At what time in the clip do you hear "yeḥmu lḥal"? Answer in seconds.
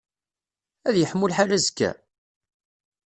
0.97-1.51